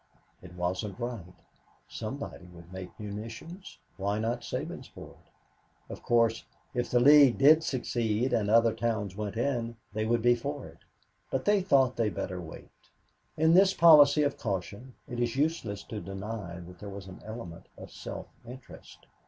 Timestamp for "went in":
9.15-9.75